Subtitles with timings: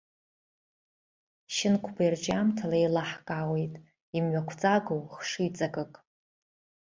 [1.53, 3.73] Шьынқәба ирҿиамҭала еилаҳкаауеит
[4.17, 5.93] имҩақәҵагоу хшыҩҵакык.